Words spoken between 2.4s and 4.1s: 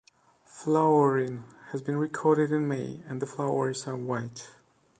in May and the flowers are